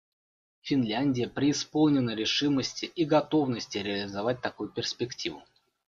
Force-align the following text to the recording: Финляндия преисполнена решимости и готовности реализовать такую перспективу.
Финляндия 0.63 1.27
преисполнена 1.27 2.15
решимости 2.15 2.91
и 2.95 3.05
готовности 3.05 3.77
реализовать 3.77 4.41
такую 4.41 4.69
перспективу. 4.71 5.43